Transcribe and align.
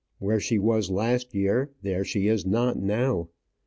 Where 0.17 0.39
she 0.39 0.57
was 0.57 0.89
last 0.89 1.35
year, 1.35 1.69
there 1.83 2.03
she 2.03 2.27
is 2.27 2.43
not 2.43 2.75
now. 2.81 3.29